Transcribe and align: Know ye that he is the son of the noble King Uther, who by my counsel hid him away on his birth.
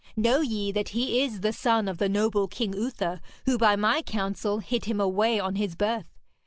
Know 0.15 0.41
ye 0.41 0.71
that 0.71 0.89
he 0.97 1.21
is 1.21 1.41
the 1.41 1.53
son 1.53 1.87
of 1.87 1.99
the 1.99 2.09
noble 2.09 2.47
King 2.47 2.73
Uther, 2.73 3.21
who 3.45 3.59
by 3.59 3.75
my 3.75 4.01
counsel 4.01 4.57
hid 4.57 4.85
him 4.85 4.99
away 4.99 5.39
on 5.39 5.57
his 5.57 5.75
birth. 5.75 6.07